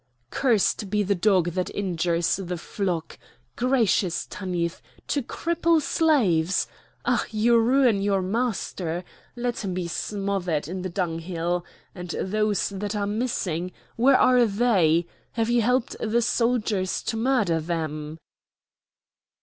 [0.31, 3.19] "Cursed be the dog that injures the flock!
[3.55, 6.65] Gracious Tanith, to cripple slaves!
[7.05, 7.23] Ah!
[7.29, 9.03] you ruin your master!
[9.35, 11.63] Let him be smothered in the dunghill.
[11.93, 13.73] And those that are missing?
[13.95, 15.05] Where are they?
[15.33, 18.17] Have you helped the soldiers to murder them?"